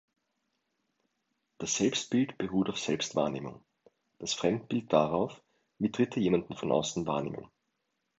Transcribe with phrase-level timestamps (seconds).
[1.59, 3.63] Das Selbstbild beruht auf Selbstwahrnehmung;
[4.17, 5.43] das Fremdbild darauf,
[5.77, 7.51] wie Dritte jemanden von außen wahrnehmen.